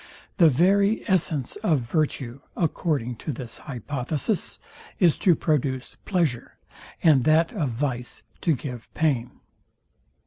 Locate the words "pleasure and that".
6.05-7.53